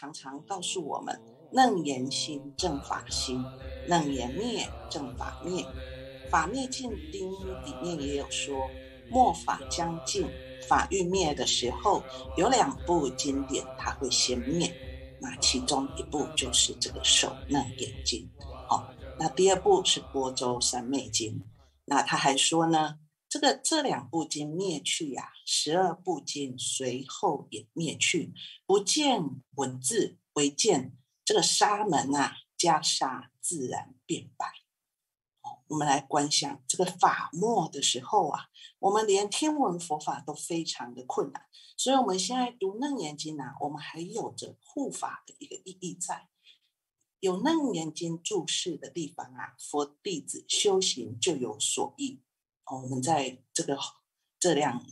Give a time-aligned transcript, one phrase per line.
[0.00, 1.20] 常常告诉我们：
[1.50, 3.44] 楞严心正法心，
[3.88, 5.66] 楞严灭正法灭。
[6.30, 8.70] 法灭尽丁里面也有说，
[9.10, 10.24] 末法将尽，
[10.68, 12.00] 法欲灭的时候，
[12.36, 14.72] 有两部经典它会先灭。
[15.20, 18.30] 那其中一部就是这个《手楞严经》。
[18.68, 18.88] 好，
[19.18, 21.32] 那第二部是《波州三昧经》。
[21.84, 28.32] 那他还说呢，这个这两部经灭去呀，十二部经随后也灭去，
[28.64, 29.22] 不见
[29.56, 34.46] 文字，唯见这个沙门啊，袈裟自然变白。
[35.68, 41.42] 我们来观想这个法末的时候啊，我们连天文佛法都非常的困难，
[41.76, 46.28] 所以我们现在读《楞严经》呢，我们还有着护法的一个意义在。
[47.20, 52.22] 有《楞严经》注释的地方啊，佛弟子修行就有所益。
[52.70, 53.78] 我们在这个
[54.38, 54.84] 这两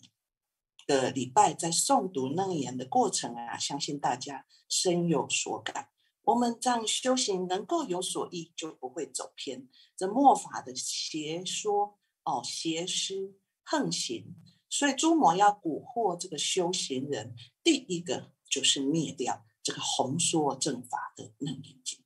[0.86, 5.90] 个礼拜在诵读楞严的过程啊，相信大家深有所感。
[6.22, 9.68] 我们这样修行能够有所益，就不会走偏。
[9.96, 14.34] 这末法的邪说哦，邪师横行，
[14.68, 22.02] 所以诸魔要蛊惑这个修行人，第一个就是灭掉这个红说正法的楞严经。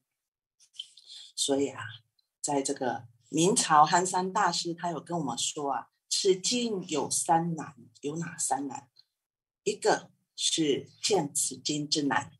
[1.34, 1.82] 所以啊，
[2.42, 8.88] 在这个明朝憨山大师，他有跟我们说啊，此经有三难，有哪三难？
[9.62, 12.32] 一个是见此经之难。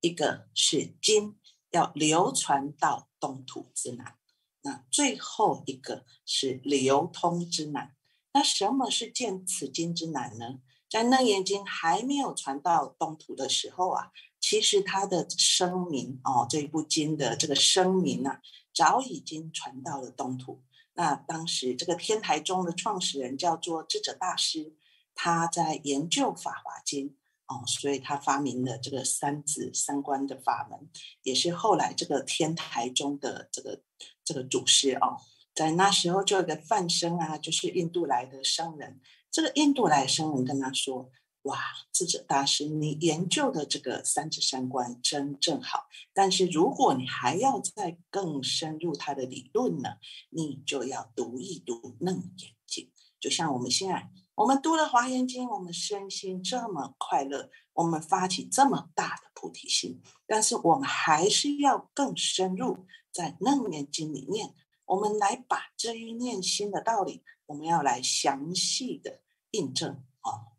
[0.00, 1.36] 一个是经
[1.70, 4.16] 要流传到东土之难，
[4.62, 7.94] 那最后一个是流通之难。
[8.32, 10.58] 那什么是见此经之难呢？
[10.90, 18.40] 在楞严经还没有传到东土的时候啊，其实它的声明哦，这部经的这个声明啊，
[18.74, 20.62] 早已经传到了东土。
[20.94, 24.74] 那当时这个天台宗的创始人叫做智者大师，
[25.14, 27.16] 他在研究法华经。
[27.46, 30.88] 哦，所以他发明了这个三子三观的法门，
[31.22, 33.82] 也是后来这个天台宗的这个
[34.24, 35.18] 这个祖师哦，
[35.54, 39.00] 在那时候就有个范生啊，就是印度来的僧人。
[39.30, 41.10] 这个印度来的僧人跟他说
[41.42, 41.58] ：“哇，
[41.92, 49.96] 智者大师，你研究的这个三子三观真正好，但是如果你还要再更深入他的理论呢，
[50.30, 52.84] 你就要读一读《楞严经》，
[53.20, 64.54] 就像我们现在。”我们读了《华严经》，我们身心这么快乐，我们发起这么大的菩提心，但是我们还是要更深入在《楞严经》里面，
[64.86, 69.20] 我们来把这一念心的道理，我们要来详细的
[69.50, 70.51] 印证啊，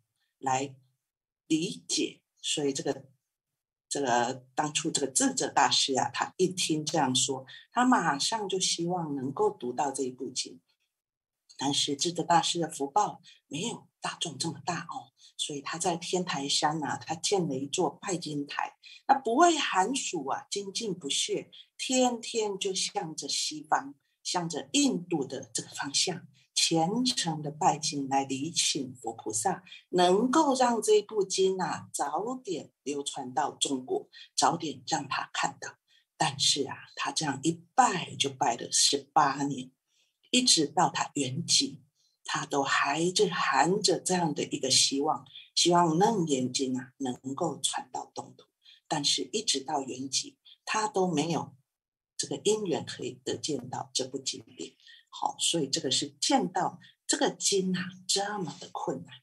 [0.44, 0.76] 来
[1.46, 2.20] 理解。
[2.40, 3.06] 所以这个
[3.88, 10.60] 这个当初这个智者大师啊，他一听这样说，他马上就希望能够读到这一部经。
[11.56, 23.94] 但是智者大师的福报没有大众这么大哦，所以他在天台山呐，他建了一座拜金台，那不畏寒暑啊，精进不懈，天天就向着西方，
[24.24, 35.76] 向着印度的这个方向，虔诚的拜金来礼请佛菩萨，能够让这部经啊早点流传到中国，早点让他看到。
[36.16, 39.70] 但是啊，他这样一拜就拜了十八年。
[40.30, 41.80] 一直到他圆寂，
[42.24, 48.46] 他都还是含着这样的一个希望，希望楞严经啊能够传到东土。
[48.88, 51.54] 但是，一直到圆寂，他都没有
[52.16, 54.72] 这个因缘可以得见到这部经典。
[55.16, 59.14] 好，所以这个是见到这个金啊这么的困难。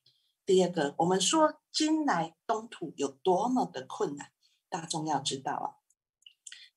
[0.46, 4.31] 第二个，我们说金来东土有多么的困难，
[4.69, 5.68] 大众要知道啊，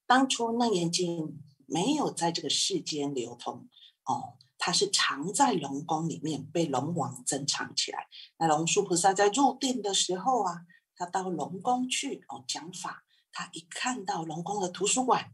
[0.04, 3.68] 当初楞严经没有在这个世间流通。
[4.04, 8.08] 哦，它是藏在龙宫里面，被龙王珍藏起来。
[8.38, 10.66] 那龙树菩萨在入定的时候啊，
[10.96, 13.04] 他到龙宫去哦讲法。
[13.32, 15.32] 他一看到龙宫的图书馆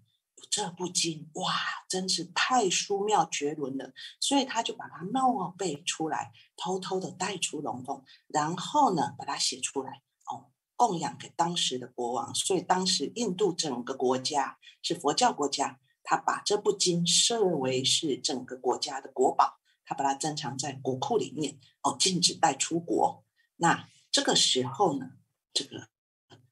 [0.49, 1.53] 这部经，哇，
[1.89, 3.93] 真是太殊妙绝伦了。
[4.21, 10.03] 所以他就把它默背出来，偷偷的带出龙宫，然后呢，把它写出来
[10.33, 10.47] 哦，
[10.77, 12.35] 供养给当时的国王。
[12.35, 15.79] 所以当时印度整个国家是佛教国家。
[16.03, 23.23] 他把这部经设为是整个国家的国宝，他把它珍藏在国库里面，哦，禁止带出国。
[23.57, 25.11] 那这个时候呢，
[25.53, 25.89] 这个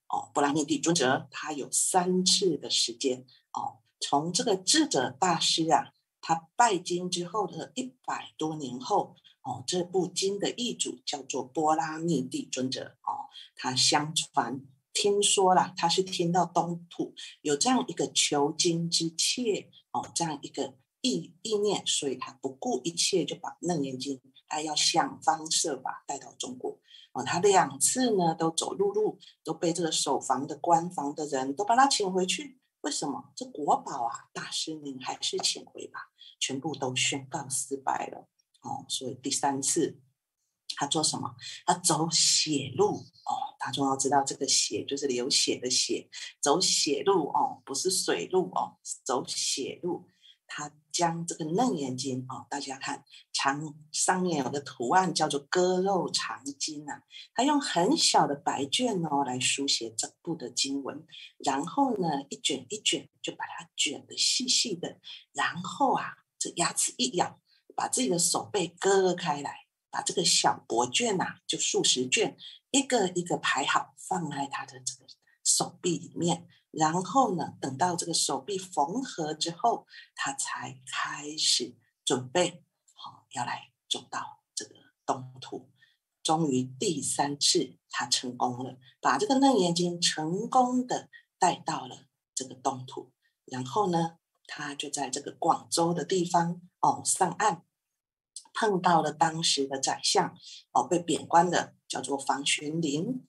[0.07, 3.27] 哦，布拉密蒂尊者他有三次的时间，
[3.59, 13.27] 哦，从这个智者大师啊，他拜经之后的一百多年后，哦，这部经的译主叫做波拉密蒂尊者，哦，
[13.57, 14.61] 他相传。
[14.95, 26.81] 听说了，他是听到东土有这样一个求经之切哦，这样一个意意念，所以他不顾一切就把楞严经，他要想方设法带到中国
[27.13, 32.58] 哦，他两次呢都走陆路，都被这个守防的官房的人都把他请回去。
[32.83, 33.33] 为什么？
[33.35, 36.11] 这国宝啊，大师您还是请回吧。
[36.41, 38.29] 全部都宣告失败了。
[38.63, 40.01] 哦，所以第三次
[40.77, 41.35] 他做什么？
[41.67, 42.99] 他走血路。
[43.27, 46.09] 哦，大众要知道，这个血就是流血的血，
[46.41, 50.09] 走血路哦，不是水路哦，走血路。
[50.49, 57.03] 他将这个楞严经哦，大家看长上面有个图案叫做割肉长经呐，
[57.35, 61.07] 他用很小的白卷哦来书写整部的经文，
[61.37, 64.99] 然后呢一卷一卷就把它卷的细细的，
[65.33, 67.39] 然后啊这牙齿一咬，
[67.77, 72.37] 把自己的手背割开来，把这个小薄卷呐就数十卷
[72.71, 75.07] 一个一个排好，放在他的这个
[75.45, 76.49] 手臂里面。
[76.71, 81.75] 然后呢，等到这个手臂缝合之后，他才开始
[82.05, 82.63] 准备
[82.95, 84.75] 好要来走到这个
[85.07, 85.71] 东土。
[86.23, 92.05] 终于第三次，他成功了，把这个楞严经成功的带到了
[92.35, 93.13] 这个东土。
[93.47, 97.65] 然后呢，他就在这个广州的地方哦上岸，
[98.53, 100.37] 碰到了当时的宰相
[100.73, 103.27] 哦被贬官的，叫做房玄龄。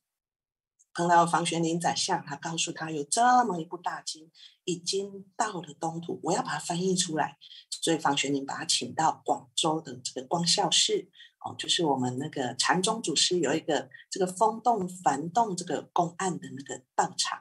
[1.00, 4.30] 碰到房玄龄宰相，他告诉他有这么一部大经
[4.66, 7.38] 已经到了东土，我要把它翻译出来。
[7.70, 11.10] 所以房玄龄把他请到广州的这个光孝寺，
[11.40, 17.38] 哦，就是我们那个禅宗祖师有一个这个风动幡动这个公案的那个道场，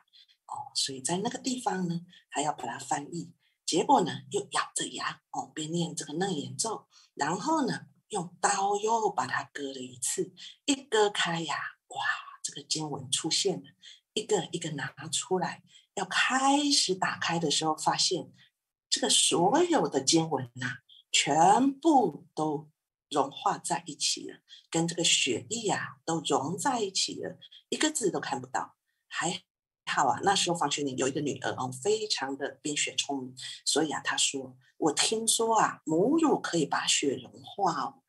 [0.47, 3.33] 哦，所以在那个地方呢，还要把它翻译。
[3.67, 10.33] 结果呢，又咬着牙，哦，边念这个楞严咒，然后呢，用刀又把它割了一次，
[10.65, 11.57] 一割开呀，
[11.89, 11.99] 哇！
[12.49, 13.69] 这个经文出现了，
[14.15, 15.63] 一个一个拿出来，
[15.97, 18.33] 要开始打开的时候，发现
[18.89, 20.79] 这个所有的经文呐，
[21.13, 22.71] 全部都
[23.11, 24.39] 融化在一起了，
[24.71, 28.77] 跟这个血液啊都融在一起了，一个字都看不到。
[29.09, 29.43] 还
[29.85, 33.35] 好啊，那时候房学龄有一个女儿哦，非常的冰雪聪明，
[33.67, 38.03] 所以啊，她说：“我听说啊，母乳可以把雪融化哦，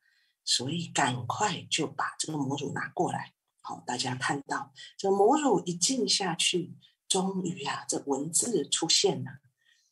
[0.46, 3.34] 所以赶快就把这个母乳拿过来。”
[3.70, 6.74] 好，大家看到这母乳一浸下去，
[7.06, 9.30] 终于啊，这文字出现了，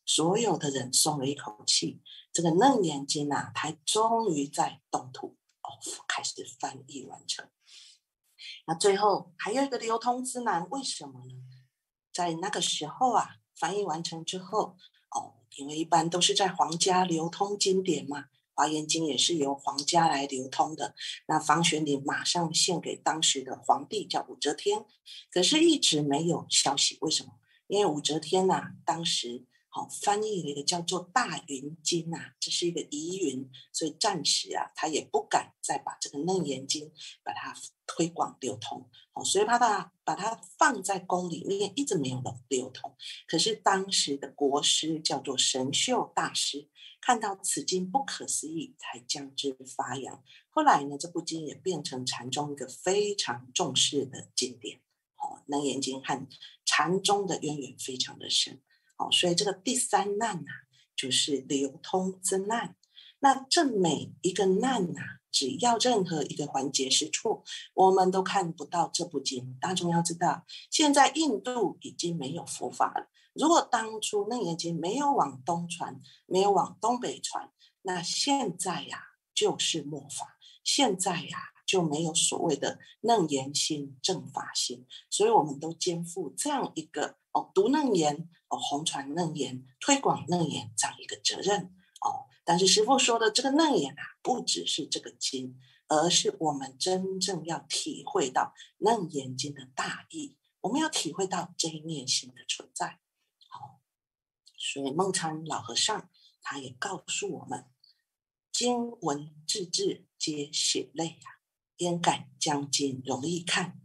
[0.05, 2.03] 所有的人松了一口气。
[2.33, 5.79] 这个嫩眼睛啊，它终于在动土哦，
[6.09, 7.49] 开始翻译完成。
[8.67, 11.35] 那最后还有一个流通之难，为什么呢？
[12.13, 14.77] 在那个时候啊，翻译完成之后
[15.15, 18.25] 哦，因为一般都是在皇家流通经典嘛。
[18.59, 20.97] 华严经也是由皇家来流通的，
[21.29, 24.85] 那房玄龄马上献给当时的皇帝，叫武则天，
[25.31, 27.35] 可是一直没有消息，为什么？
[27.69, 29.47] 因为武则天呐，当时。
[29.71, 36.87] 好，翻译了一个叫做《大云经》呐，这是一个疑云，所以暂时啊，他也不敢再把这个《楞严经》
[37.23, 37.55] 把它
[37.87, 38.89] 推广流通。
[39.13, 42.97] 好，所以把它把它放在宫里面，一直没有流流通。
[43.27, 46.67] 可是当时的国师叫做神秀大师，
[47.01, 50.23] 看到此经不可思议，才将之发扬。
[50.51, 54.81] 后来呢，这部经也变成禅宗一个非常重视的经典。
[55.15, 56.27] 好，《楞严经》和
[56.65, 58.61] 禅宗的渊源非常的深。
[58.97, 60.51] 好，所以这个第三难呐，
[60.97, 62.77] 就是流通之难。
[63.21, 65.01] 那这每一个难呐，
[65.31, 67.43] 只要任何一个环节是错，
[67.75, 69.57] 我们都看不到这部经。
[69.61, 73.09] 大众要知道，现在印度已经没有佛法了。
[73.39, 77.53] 如果当初楞严经没有往东传，没有往东北传，
[77.83, 79.01] 那现在呀
[79.33, 80.39] 就是末法。
[80.65, 84.85] 现在呀就没有所谓的楞严心、正法心。
[85.09, 88.29] 所以我们都肩负这样一个哦，读楞严。
[88.49, 91.65] 哦，红传楞严，推广楞严这样一个责任
[92.01, 92.25] 哦。
[92.47, 103.01] 但是师父说的这个楞严啊，不只是这个经，而是我们真正要体会到楞严经的大义，我们要体会到这一念心的存在。
[104.59, 106.11] 所以梦参老和尚
[106.43, 107.65] 他也告诉我们，
[108.53, 111.41] 经文字字皆血泪啊，
[111.77, 113.81] 焉敢将经容易看？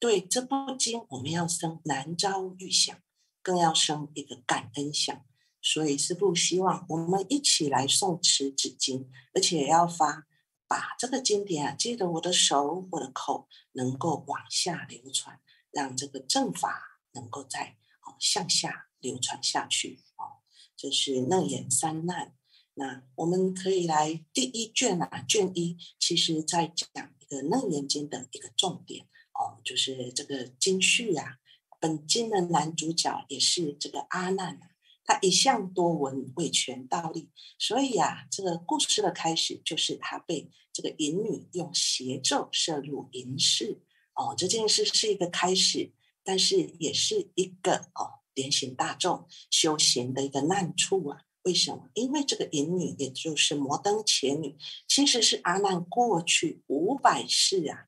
[0.00, 2.98] 对这部经，我们要生难遭预想。
[3.40, 5.24] 更要生一个感恩想，
[5.62, 10.26] 所以师父希望我们一起来诵持纸经，而且要发
[10.66, 20.42] 把这个经典啊，借着我的手、我的口，能够往下流传，让这个正法能够在哦向下流传下去哦。
[20.76, 22.34] 这是楞严三难，
[22.74, 31.38] 那我们可以来第一卷啊，卷一，其实在讲一个楞严经的一个重点哦，就是这个经序啊。
[31.80, 34.58] 本经的男主角也是这个阿难
[35.04, 43.80] 他一向多闻未全道力，所以啊，这个故事的开始就是他被这个淫女用邪咒摄入淫室，
[44.14, 51.22] 哦，这件事是一个开始，但是也是一个哦，点醒大众修行的一个难处啊。
[51.42, 51.88] 为什么？
[51.94, 57.86] 因为这个淫女，也就是摩登伽女，其实是阿难过去五百世啊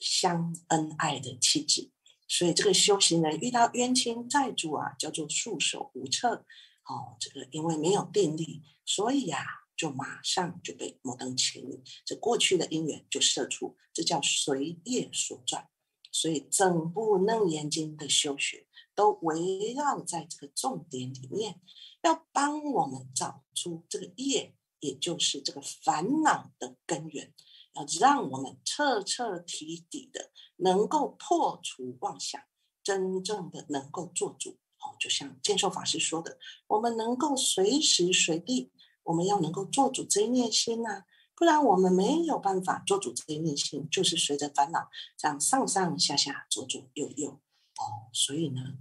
[0.00, 1.90] 相恩爱的妻子。
[2.26, 6.46] 所以这个修行人遇到冤亲债主啊，叫做束手无策。
[6.84, 9.44] 哦，这个因为没有定力，所以呀，
[9.76, 15.68] 就马上就被摩登伽女这过去的因缘就射出，这叫随业所转。
[16.10, 21.60] 所以整部楞严经的修学都围绕在这个重点里面，
[22.02, 27.32] 要帮我们找出这个业，也就是这个烦恼的根源。
[27.74, 32.40] 要让我们彻彻底底的能够破除妄想，
[32.82, 34.58] 真正的能够做主。
[34.80, 38.70] 哦，就像建寿法师说的，我们能够随时随地，
[39.04, 47.40] 我们要能够做主这一念心呐，不然我们没有办法做主这一念心，就是随着烦恼这样上上下下、左左右右。
[47.78, 48.78] 哦，所以呢，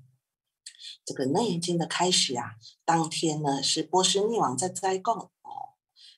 [1.05, 2.55] 这个楞严经的开始啊，
[2.85, 5.15] 当天呢是波斯匿王在斋供。
[5.15, 5.29] 哦。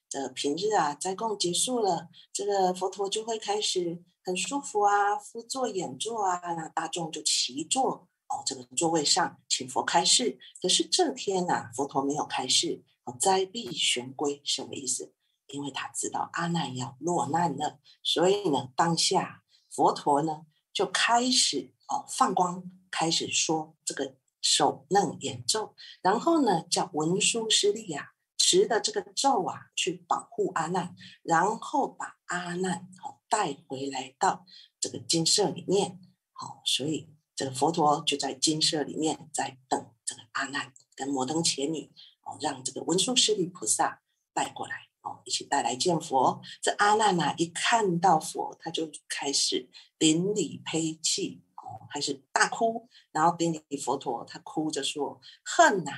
[0.10, 10.38] 这平日啊，斋供结束了，这个佛陀就会开始很舒服啊，趺坐演坐啊，那大众就齐坐哦，这个座位上请佛开示。
[10.62, 15.14] 可是这天呐，佛陀没有开示，哦，斋闭玄归，什么意思？
[15.48, 28.10] 因为他知道阿难要落难了，所以呢，当下佛陀呢就开始哦放光，开始说这个手楞演咒，然后呢叫文殊师利呀。
[28.46, 34.46] 持的这个咒啊，去保护阿难，然后把阿难哦带回来到
[34.82, 36.00] 这个金舍里面，
[36.34, 41.92] 好，所以这个佛陀就在金舍里面在等这个阿难跟摩登伽女
[42.26, 44.04] 哦，让这个文殊师利菩萨
[44.34, 46.42] 带过来哦，一起带来见佛。
[46.62, 49.70] 这阿难呐，一看到佛，他就开始
[50.00, 55.92] 顶礼呸泣哦，开始大哭，然后顶礼佛陀，他哭着说：“恨呐！”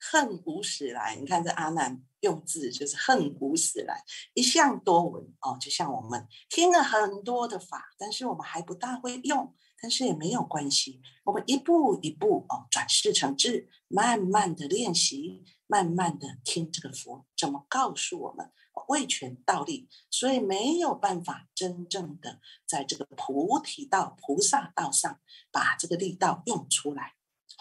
[0.00, 18.50] 恨无始来，你看这阿难用字就是恨无始来，一向多闻哦，就像我们听了很多的法，但是我们还不大会用，但是也没有关系，我们一步一步哦转世成智，慢慢的练习，慢慢的听这个佛怎么告诉我们
[18.88, 25.20] 为权道力，所以没有办法真正的在这个菩提道、菩萨道上
[25.52, 27.14] 把这个力道用出来。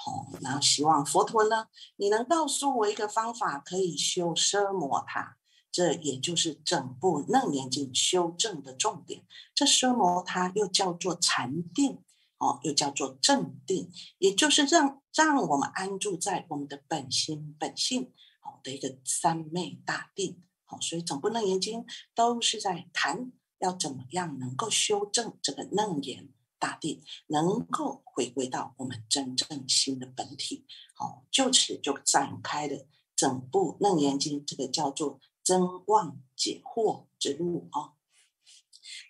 [0.06, 5.38] 哦，然后希望佛陀呢，你能告诉我一个方法，可以修奢摩他，
[5.72, 9.26] 这也就是整部楞严经修正的重点。
[9.56, 12.04] 这奢摩他又叫做禅定，
[12.38, 20.44] 哦，又叫做正定，也就是让让我们安住在我们的本心本性，好的一个三昧大定。
[20.66, 26.30] 好，所以整部楞严经都是在谈要怎么样能够修正这个楞严。
[26.60, 30.66] 大地能够回归到我们真正心的本体，
[30.96, 37.94] 好，就此就展开了整部楞严经，这个叫做真妄解惑之路啊。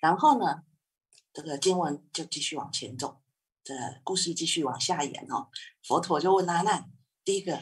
[0.01, 0.63] 然后呢，
[1.37, 3.21] 这个经文就继续往前走，
[3.63, 5.49] 这故事继续往下演哦。
[5.83, 6.91] 佛陀就问阿难：
[7.23, 7.61] 第一个，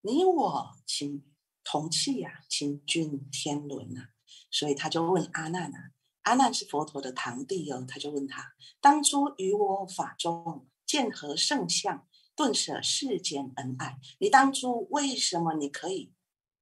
[0.00, 1.22] 你我亲
[1.62, 4.08] 同气呀，亲君天伦呐，
[4.50, 5.90] 所以他就问阿难啊。
[6.22, 13.98] 阿难是佛陀的堂弟哦，他就问他：当初与我法中见何圣相，顿舍世间恩爱？
[14.20, 16.14] 你当初为什么你可以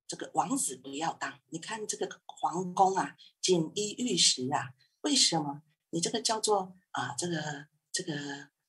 [0.09, 1.39] 这个王子不要当？
[1.51, 4.71] 你看这个皇宫啊，锦衣玉食啊，
[5.03, 8.15] 为什么你这个叫做啊这个这个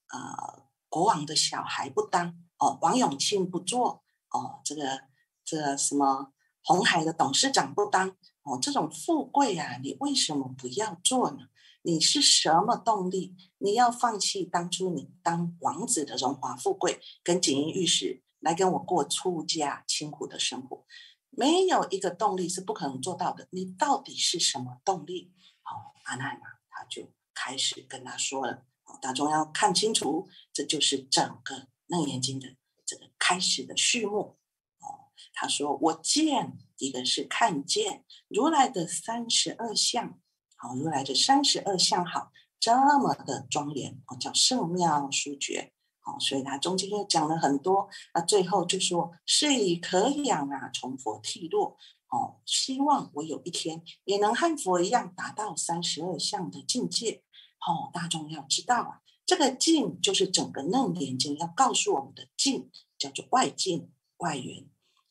[0.07, 2.37] 啊国王的小孩不当？
[2.57, 5.01] 哦，王永庆不做哦，这个
[5.43, 8.09] 这什么红海的董事长不当？
[8.43, 11.47] 哦，这种富贵啊，你为什么不要做呢？
[11.83, 13.35] 你是什么动力？
[13.57, 20.85] 你要放弃当初你当王子的荣华富贵，跟锦衣玉食，来跟我过出家清苦的生活？
[21.31, 23.47] 没有一个动力是不可能做到的。
[23.51, 25.33] 你到底是什么动力？
[25.63, 28.65] 好，阿难啊，他就开始跟他说了。
[29.01, 34.37] 大众要看清楚，这就是整个楞严经的这个开始的序幕。
[34.79, 40.19] 哦他说：“我见一个是看见如来的三十二相，
[40.57, 45.73] 好，如来的三十二相好，这么的庄严，哦，叫圣妙殊觉，
[46.03, 51.77] 好，所以他中间又讲了很多，那，最后就说是以可养啊，从佛剃落，
[52.09, 57.23] 哦，希望我有一天也能和佛一样达到三十二相的境界，
[57.67, 64.67] 哦，大众要知道啊，这个境就是整个楞严经要告诉我们的境，叫做外境外缘。”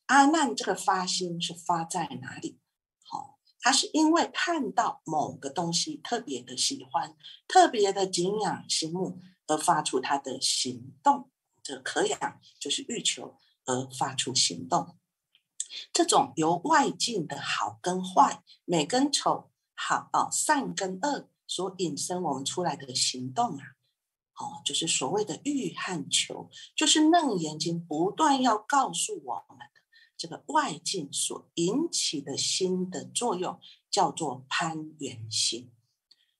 [0.07, 2.59] 阿难这个发心是发在哪里？
[3.09, 7.15] 好，他是因为看到某个东西特别的喜欢，
[7.47, 9.21] 特别的敬仰心目，
[9.51, 11.29] 而发出他的行动。
[11.63, 14.97] 这可养就是欲求而发出行动。
[15.93, 23.77] 这种由外境的好跟坏、美跟丑、好啊善跟恶所引申我们出来的行动啊，
[24.37, 29.81] 哦，就是所谓的欲和求，就是楞严经不断要告诉我们的
[30.17, 35.71] 这个外境所引起的心的作用，叫做攀缘心。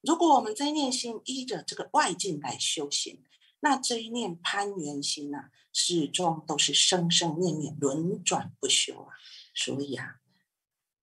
[0.03, 3.23] 如果我们这一念心依着这个外境来修行，
[3.61, 9.15] 那这一念攀缘心啊，始终都是生生念念轮转不休啊。
[9.55, 10.21] 所以啊，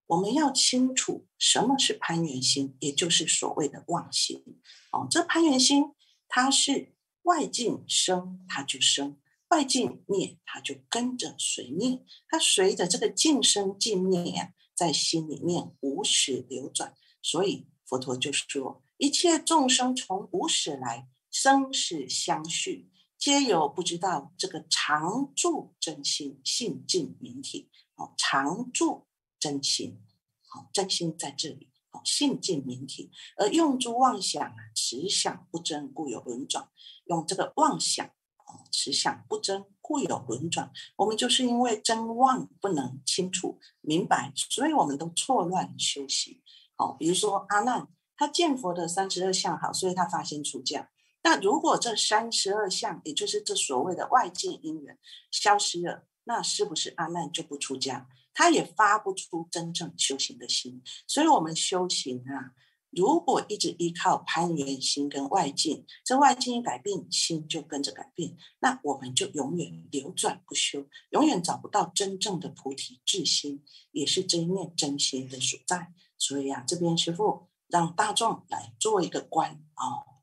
[0.07, 4.43] 我们要清楚什么是攀缘心，也就是所谓的妄心。
[4.91, 5.93] 哦，这攀缘心，
[6.27, 9.17] 它是外境生，它就生；
[9.49, 12.03] 外境灭，它就跟着随灭。
[12.27, 16.95] 它随着这个境生境灭呀，在心里面无始流转。
[17.21, 21.07] 所以佛陀就说，一切众生从无始来。
[21.29, 27.69] 生死相续，皆有不知道这个常住真心性净明体。
[27.95, 29.05] 哦，常住
[29.37, 30.01] 真心，
[30.47, 31.69] 好，真心在这里。
[31.89, 36.67] 好，性净明体，而用诸妄想啊，持想不真，故有轮转。
[37.05, 40.71] 用这个妄想，哦，持想不真，故有轮转。
[40.95, 46.41] 我们就是因为真妄不能清楚明白，所以我们都错乱修习。
[46.75, 50.89] 好，比如说阿难，他见佛的三十二相好，所以他发心出家。
[51.23, 54.97] 那如果这三十二相，也就是这所谓的外界因缘
[55.29, 58.07] 消失了，那是不是阿难就不出家？
[58.33, 60.81] 他也发不出真正修行的心。
[61.07, 62.53] 所以，我们修行啊，
[62.91, 75.93] 如果一直依靠攀缘心跟外境，这外境一改变，心就跟着改变，那我们就永远流转不休，永远找不到真正的菩提智心，也是这一念真心的所在。
[76.17, 80.21] 所以啊，这边师傅让大众来做一个观哦。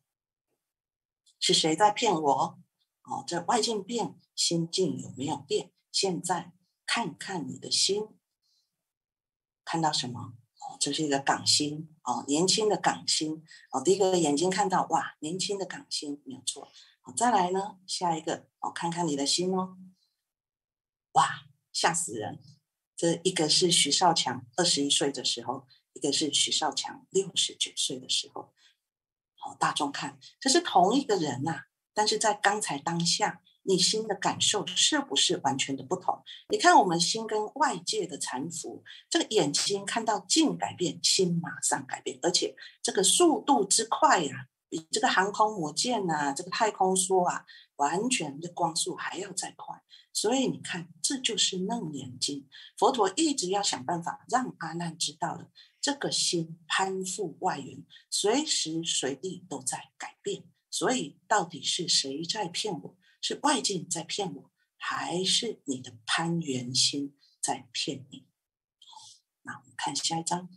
[1.38, 2.58] 是谁在骗我？
[3.02, 5.70] 哦，这外境变，心境有没有变？
[5.92, 6.54] 现在
[6.86, 8.08] 看看你的心，
[9.64, 10.35] 看到什么？
[10.61, 13.83] 哦，这是一个港星哦，年轻的港星哦。
[13.83, 16.72] 第一个眼睛看到哇，年轻的港星没有错。
[17.02, 19.76] 好，再来呢，下一个哦，看看你的心哦。
[21.12, 22.42] 哇，吓死人！
[22.96, 28.52] 这一个是徐少强二十一岁的时候，一个是徐少强六十九岁的时候。
[29.59, 36.22] 大众看，这是同一个人呐，但是在刚才当下，你心的感受是不是完全的不同？
[36.48, 47.44] 你看我们心跟外界的缠缚，这个眼睛看到境改变，心马上改变，而且这个速度之快呀，比这个航空母舰呐，这个太空梭啊，
[47.76, 49.78] 完全的光速还要再快。
[50.14, 55.50] 所以你看，这就是楞严经，佛陀一直要想办法让阿难知道了。
[55.85, 60.49] 这个心攀附外缘，随时随地都在改变。
[60.70, 62.97] 所以，到底是谁在骗我？
[63.20, 68.27] 是外境在骗我，还是你的攀缘心在骗你？
[69.42, 70.49] 那我们看下一章。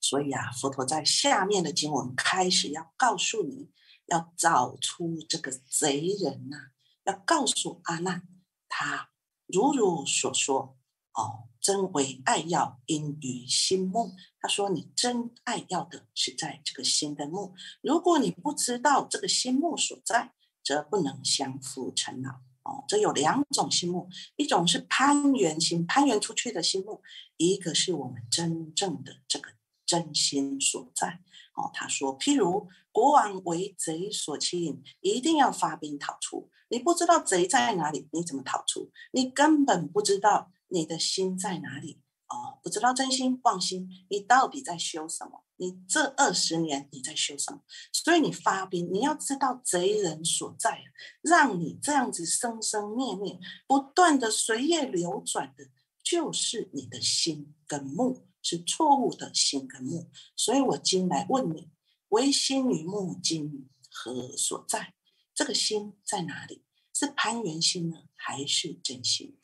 [0.00, 3.70] 所以啊，佛陀在下面的经文开始要告诉你，
[4.06, 6.70] 要找出这个贼人呐，
[7.04, 8.26] 要告诉阿难，
[8.70, 9.10] 他
[9.44, 10.77] 如如所说
[11.18, 11.44] 哦。
[11.60, 14.14] 真为爱要因于心目。
[14.40, 17.52] 他说：“你真爱要的是在这个心的目。
[17.82, 20.32] 如果你不知道这个心目所在，
[20.64, 22.30] 则不能相辅成老。
[22.62, 27.02] 哦，这有两种心目，一种是攀缘心，攀缘出去的心目；
[27.36, 29.50] 一个是我们真正的这个
[29.84, 31.20] 真心所在。
[31.54, 36.48] 哦，他说，譬如国王为贼所欺引，一定要发兵讨出。
[36.70, 38.90] 你不知道贼在哪里，你怎么讨出？
[39.10, 42.00] 你根本不知道。”你的心在哪里？
[42.28, 45.44] 哦，不知道真心妄心，你到底在修什么？
[45.56, 47.62] 你这二十年你在修什么？
[47.90, 50.84] 所以你发兵，你要知道贼人所在，
[51.22, 55.70] 让你这样子生生灭灭不断的随业流转的，
[56.02, 60.10] 就是你的心跟目是错误的心跟目。
[60.36, 61.70] 所以我今来问你：
[62.10, 64.94] 唯心与目今何所在？
[65.34, 66.62] 这个心在哪里？
[66.92, 69.38] 是攀缘心呢，还是真心？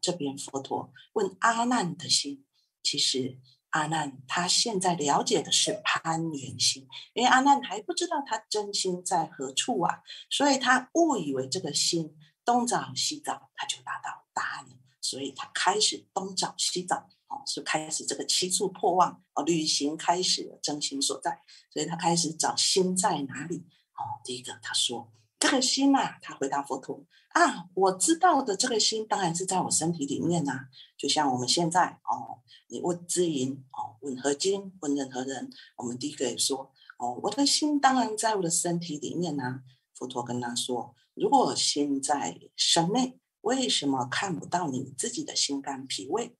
[0.00, 2.44] 这边佛陀问阿难的心，
[2.82, 3.38] 其实
[3.70, 23.66] 阿难他现在了解的是攀缘心，因为阿难还不知道他真心在何处啊，所以他误以为这个心东找西找他就达到答案了，所以他开始东找西找，哦，是开始这个七处破妄哦，旅行开始了真心所在，所以他开始找心在哪里。
[23.94, 30.66] 哦，第一个他说这个心呐，他回答佛陀啊，我知道的这个心当然是在我身体里面呐。
[30.96, 39.62] 就像我们现在哦，你问知音哦，问何经，问任何人，我们第一个也说哦，我的心当然在我的身体里面呐。
[39.94, 46.36] 佛陀跟他说，如果心在身内，为什么看不到你自己的心肝脾胃？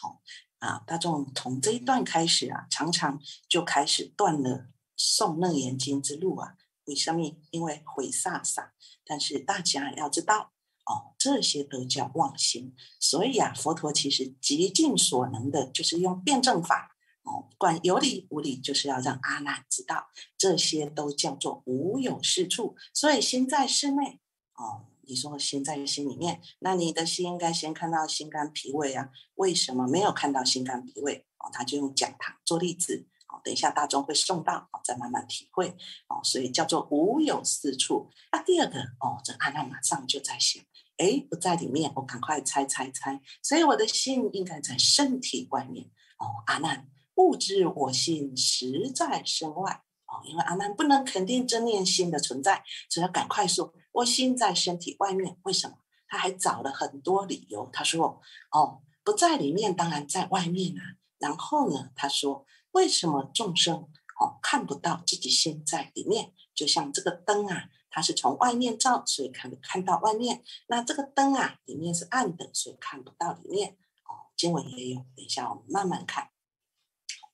[0.00, 0.22] 好
[0.60, 6.54] 啊，大众从这一段开始啊，常常就开始断了诵楞严经之路啊。
[6.86, 7.36] 为什么？
[7.50, 8.70] 因为毁煞煞，
[9.04, 10.52] 但是大家要知道
[10.84, 12.74] 哦，这些都叫妄心。
[13.00, 22.76] 所以啊，佛陀其实极尽所能的，就是用辩证法哦，管有理无理，就是要让阿难知道，这些都叫做无有是处。
[22.92, 24.20] 所以心在室内
[24.54, 29.10] 哦，你说心在心里面，那你的心应该先看到心肝脾胃啊？
[29.36, 31.26] 为什么没有看到心肝脾胃？
[31.38, 33.06] 哦，他就用讲堂做例子。
[33.42, 35.68] 等一下，大众会送到，再慢慢体会
[36.08, 36.20] 哦。
[36.22, 38.10] 所以叫做无有四处。
[38.30, 40.62] 那第二个哦，这阿难马上就在想，
[40.98, 43.20] 哎，不在里面，我赶快猜猜猜。
[43.42, 45.86] 所以我的心应该在身体外面
[46.18, 46.42] 哦。
[46.46, 50.20] 阿难，物知我心实在身外哦。
[50.24, 55.36] 因为阿难不能肯定真念心的存在，所以要赶快说，我心在身体外面。
[55.42, 55.76] 为什么？
[56.06, 57.68] 他还找了很多理由。
[57.72, 58.20] 他说，
[58.50, 60.96] 哦，不在里面，当然在外面啊。
[61.18, 62.46] 然后呢，他说。
[62.74, 63.74] 为什么众生
[64.20, 66.32] 哦看不到自己心在里面？
[66.54, 70.44] 就像这个灯啊，它是从外面照，所以看看到外面。
[70.66, 73.76] 那这个灯啊，里面是暗的，所以看不到里面。
[74.04, 76.30] 哦，经文也有，等一下我们慢慢看。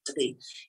[0.04, 0.20] 这个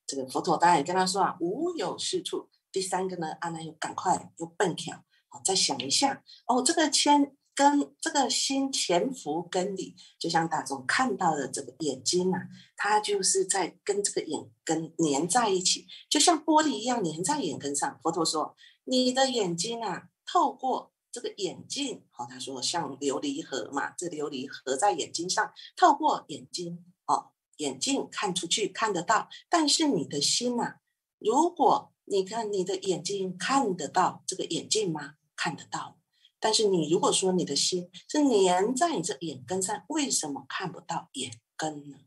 [0.05, 2.49] 这个佛陀当然也跟他说啊，无有是处。
[2.71, 4.97] 第三个呢，阿难又赶快又蹦跳，
[5.29, 7.35] 哦，再想一下，哦，这个千。
[7.53, 17.99] 跟这个心潜伏跟你，就像大众看到的这个眼睛啊，它就是在跟这个眼根粘在一起，就像玻璃一样粘在眼根上。
[18.01, 30.75] 佛陀说，你的眼睛啊，透过这个眼镜，好，他说像琉璃盒嘛，这琉璃盒在眼睛上，透过眼睛，哦，眼镜看出去看得到，但是你的心呐，
[31.19, 35.15] 如果你看你的眼睛看得到这个眼镜吗？
[35.35, 35.97] 看得到。
[36.41, 41.97] 但是你如果说你的心是粘在你这眼根上，为什么看不到眼根呢？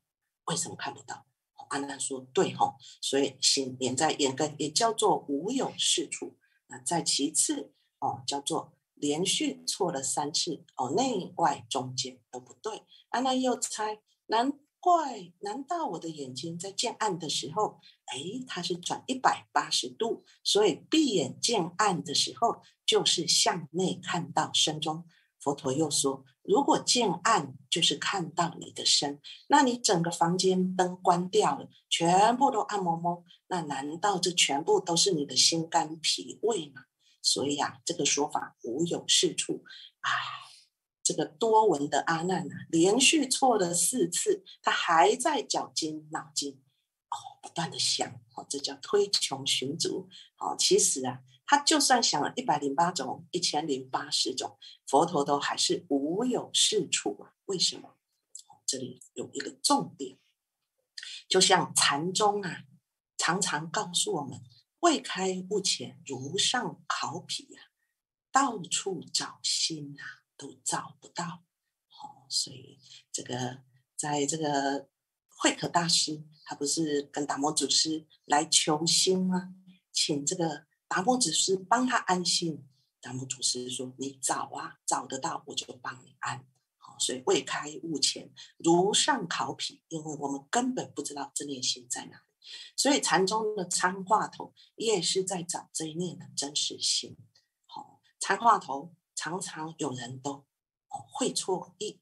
[0.44, 1.24] 为什么看不到？
[1.70, 6.36] 阿难说：对吼，所以心粘在眼根也叫做无有是处。
[6.66, 12.82] 那再其次哦，叫做连续错了三次哦，内外中间都不对。
[13.10, 14.52] 阿难又猜难。
[14.84, 15.32] 怪？
[15.40, 25.04] 难道我的眼睛在见暗的时候，哎，它是转一百八十度，所以闭眼见暗的时候，就是向内看到身中。
[25.38, 36.84] 佛陀又说，如果见暗就是看到你的身，那你整个房间灯关掉了，全部都暗蒙蒙，那难道这全部都是你的心肝脾胃吗？
[37.20, 39.64] 所以啊，这个说法无有是处，
[40.00, 40.10] 唉。
[41.06, 46.54] 这个多闻的阿难啊，连续错了四次，他还在绞尽脑筋，
[47.10, 57.34] 哦，不断的想，哦，这叫推穷寻足，哦，其实啊，他就算想了一百零八种、一千零八十种，佛陀都还是无有是处啊。
[57.46, 57.96] 为什么？
[58.66, 60.18] 这里有一个重点，
[61.28, 62.64] 就像禅宗啊，
[63.16, 64.42] 常常告诉我们：
[64.80, 67.62] 未开悟前，如上考妣呀，
[68.32, 70.24] 到处找心啊。
[70.36, 71.44] 都找不到，
[71.86, 72.80] 好，所以
[73.12, 73.62] 这个
[73.94, 74.88] 在这个
[75.28, 79.54] 慧可大师，他不是跟达摩祖师来求心吗？
[79.92, 82.64] 请这个达摩祖师帮他安心。
[83.00, 86.46] 达摩祖师说：“你找啊，找得到我就帮你安。”
[86.78, 92.22] 好，所以未开悟前如上考妣，因为我们根本不知道这念心在哪里，
[92.76, 97.16] 所以禅宗的参话头也是在找这一念的真实心。
[97.66, 98.94] 好，参话头。
[99.16, 100.44] 常常有人都
[100.88, 102.00] 会错意，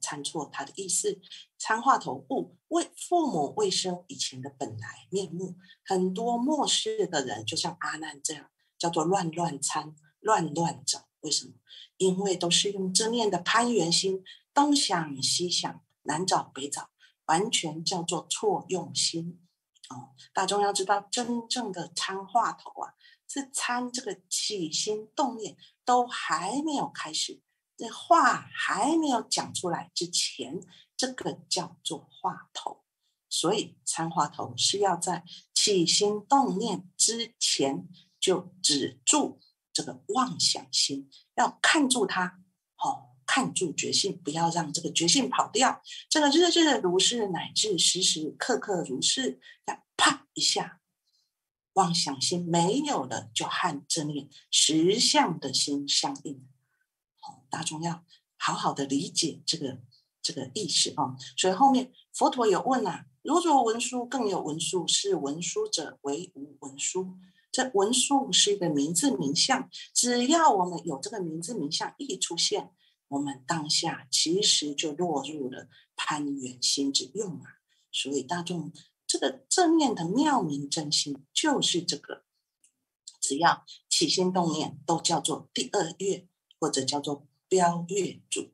[0.00, 1.20] 参错他的意思，
[1.58, 5.56] 参话头误为父母未生以前的本来面目。
[5.84, 11.08] 很多末世的人，就像阿难这样，叫做乱乱参，乱乱找。
[11.20, 11.54] 为什么？
[11.96, 14.22] 因为都是用正念的攀缘心，
[14.54, 16.90] 东想西想，南找北找，
[17.26, 19.40] 完全叫做错用心。
[19.88, 22.94] 哦，大众要知道，真正的参话头啊，
[23.28, 25.56] 是参这个起心动念。
[25.82, 27.40] 都还没有开始，
[27.80, 30.60] 这话还没有讲出来之前，
[30.98, 32.82] 这个叫做话头。
[33.30, 37.88] 所以参话头是要在起心动念之前
[38.20, 39.40] 就止住
[39.72, 42.38] 这个妄想心，要看住它，
[42.74, 45.80] 好看住觉性，不要让这个觉性跑掉。
[46.10, 50.82] 这个日日如是，乃至时时刻刻如是，要啪一下
[51.72, 56.46] 妄想心没有了，就和正念实相的心相应。
[57.20, 58.04] 好，大众要
[58.36, 59.78] 好好的理解这个
[60.20, 61.16] 这个意思啊。
[61.36, 67.16] 所以后面佛陀有问啊：如若文殊更有文殊，是文殊者为无文殊。
[67.52, 72.72] 这文殊是一个名字名相，只要我们有这个名字名相一出现，
[73.08, 77.60] 我们当下其实就落入了攀缘心之用啊。
[77.92, 78.72] 所以大众。
[79.12, 82.22] 这个正念的妙明真心就是这个，
[83.20, 86.28] 只要起心动念都叫做第二月，
[86.60, 88.52] 或者叫做标月主、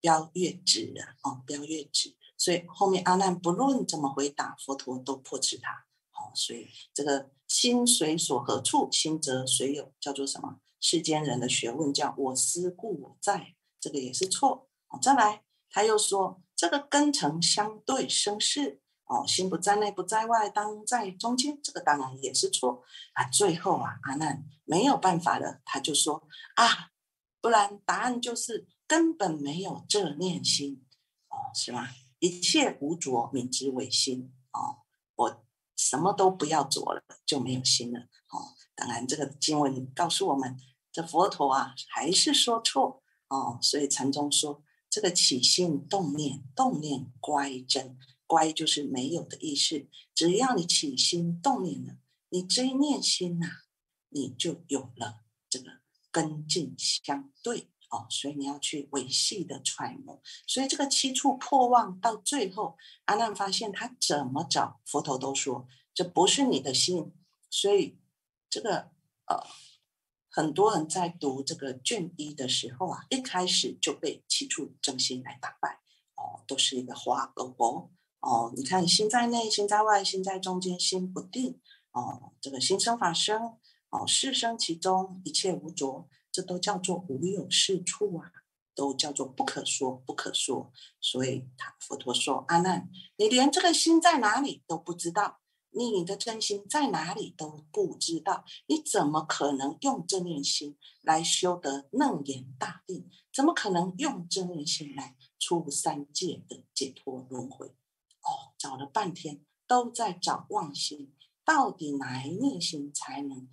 [0.00, 2.16] 标月指啊，哦，标月指。
[2.36, 5.86] 所以后面阿难不论怎么回答，佛陀都破斥他。
[6.10, 10.60] 好，所以这个心随所何处，心则随有，叫做什么？
[10.80, 14.68] 世间人的学问叫我思故我在，这个也是错。
[14.88, 18.80] 好，再来，他又说这个根尘相对生事。
[19.06, 23.28] 哦，心不在内，不在外，当在中间，这个当然也是错啊。
[23.28, 26.90] 最后啊，阿难没有办法了，他就说啊，
[27.44, 30.82] 不然答案就是根本没有这念心
[31.28, 31.90] 哦，是吗？
[32.18, 34.80] 一切无着，名之为心哦。
[35.14, 35.44] 我
[35.76, 38.56] 什么都不要着了，就没有心了哦。
[38.74, 40.56] 当然，这个经文告诉我们，
[40.90, 43.58] 这佛陀啊还是说错哦。
[43.60, 47.98] 所以禅宗说，这个起心动念，动念乖真。
[48.26, 51.98] 乖就是没有的意思，只要你起心动念了，
[52.30, 53.46] 你这一念心呐，
[54.08, 55.83] 你就有了这个
[56.14, 60.22] 根境相对哦，所以你要去维系的揣摩。
[60.46, 67.12] 所以这个七处破妄到最后，阿难发现他怎么找佛陀都说这不是你的心，
[67.50, 67.98] 所以
[68.48, 68.92] 这个
[69.26, 69.42] 呃，
[70.30, 75.80] 很多人在读这个卷一的时候啊，一开始就被七处真心来打败
[76.14, 77.90] 哦，都是一个花狗狗。
[78.20, 81.60] 哦，你看心在内，心在外，心在中间，心不定。
[81.92, 83.56] 哦，这个心生法生，
[83.94, 88.32] 哦，事生其中，一切无着，这都叫做无有是处啊，
[88.74, 90.72] 都叫做不可说，不可说。
[91.00, 95.38] 所以他佛陀说：“阿难，你连这个心在哪里都不知道，
[95.70, 103.08] 你的真心在哪里都不知道，你怎么可能用这念心来修得楞严大定？
[103.32, 107.68] 怎么可能用这念心来出三界的解脱轮回？”
[108.26, 113.48] 哦，找了半天都在找妄心，到底哪一念心才能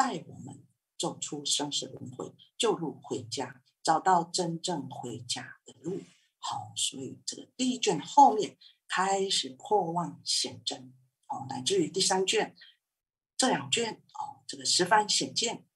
[0.00, 0.64] 带我们
[0.98, 6.00] 走出生死轮回，就路回家，找到真正回家的路？
[6.38, 8.56] 好，所以这个第一卷后面
[8.88, 10.94] 开始破妄显真，
[11.28, 12.56] 哦，乃至于第三卷
[13.36, 15.66] 这两卷，哦，这个十番显见，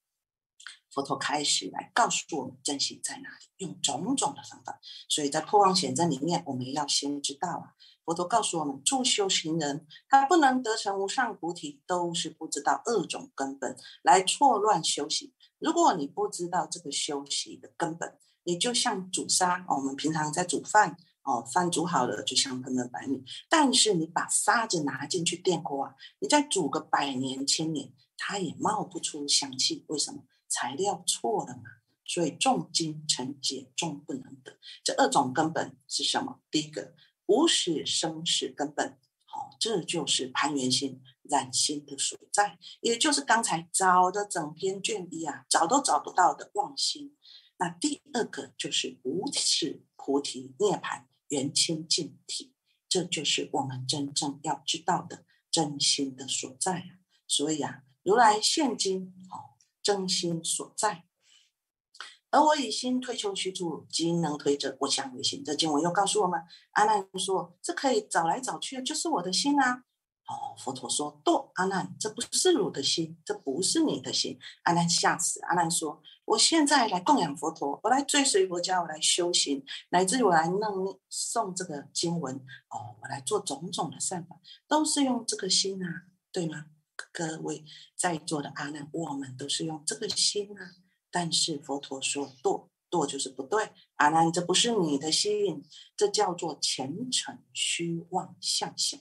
[0.90, 4.80] 佛陀开始来告诉我们真心在哪里，用种种的方法。
[5.06, 7.74] 所以在破妄显真里面，我们要先知道啊。
[8.04, 15.32] 佛陀告诉我们，助修行人他不能得成无上菩提，都是不知道二种根本来错乱修行。
[15.58, 29.86] 如果你不知道这个修行的根本，你就像煮沙，我们平常在煮饭，哦，饭煮好了就香喷喷白米，但是你把沙子拿进去电锅啊，你再煮个百年千年，它也冒不出香气。
[29.88, 30.24] 为什么？
[30.48, 31.62] 材料错了嘛。
[32.06, 34.58] 所以重金成解，重不能得。
[34.84, 36.40] 这二种根本是什么？
[36.50, 36.92] 第一个。
[37.26, 47.16] 无始生死根本，好，这就是攀缘心染心的所在，也就是刚才找的整篇卷一啊，找都找不到的妄心。
[47.56, 52.52] 那第二个就是无始菩提涅盘圆清净体，
[52.88, 56.98] 这就是我们真正要知道的真心的所在啊。
[57.26, 61.04] 所以啊，如来现今好真心所在。
[62.34, 65.44] 而我以心推求虚处，即能推者，我相为心。
[65.44, 66.42] 这经文又告诉我们，
[66.72, 69.84] 阿难说：“这可以找来找去，就是我的心啊。”
[70.26, 75.40] 哦，佛陀说：“不，阿难，这不是我的心，这不是你的心。”阿难吓死。
[75.44, 82.34] 阿难说：“我现在来供养佛陀，我来追随佛教，我来修行，乃至我来弄诵这个经文，
[82.68, 86.66] 哦，我来做种种的善法，都是用这个心啊，对吗？
[87.12, 90.72] 各位在座的阿难，我们都是用这个心啊。”
[91.14, 95.62] 但是佛陀说堕堕就是不对，阿难这不是你的心，
[95.96, 99.00] 这叫做前尘虚妄相想。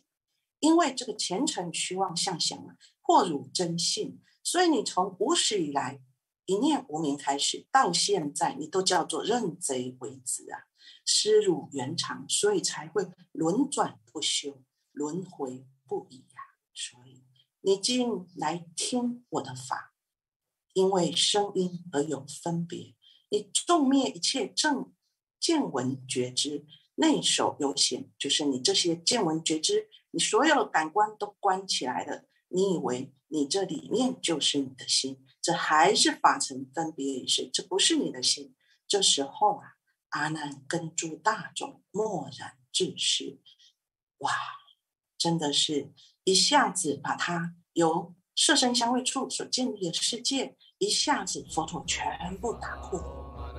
[0.60, 6.00] 因为这个前尘虚妄相想啊，破汝真性，所以你从无始以来
[6.46, 10.70] 一念无明开始，到现在你都叫做认贼为子啊，
[11.04, 16.42] 失汝原常，所以才会轮转不休，轮回不已呀。
[16.76, 17.24] 所以
[17.62, 19.93] 你今来听我的法。
[20.74, 22.96] 因为声音而有分别，
[23.30, 24.92] 你纵灭一切正
[25.40, 32.26] 见闻觉知，内守有显，就是你这些见闻觉知，你所有的感官都关起来了。
[32.50, 38.56] 你以为你这里面就是你的心，这还是法尘分别意识，这不是你的心。
[38.88, 39.74] 这时候啊，
[40.10, 43.40] 阿难跟诸大众默然至视，
[44.20, 44.32] 哇，
[45.18, 53.00] 真的是一下子把他由色身香味触所建立的世界，一下子佛陀全部打破。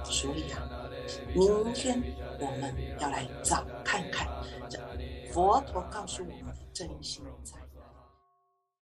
[0.04, 0.60] 所以啊，
[1.34, 2.02] 明天
[2.38, 4.28] 我们要来找看看，
[4.68, 4.78] 这
[5.32, 7.63] 佛陀告诉我们的真心在。